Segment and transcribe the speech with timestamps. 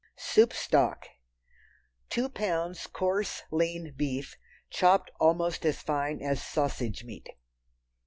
[0.17, 1.05] Soup Stock.
[2.09, 4.35] Two pounds coarse lean beef,
[4.71, 7.29] chopped almost as fine as sausage meat.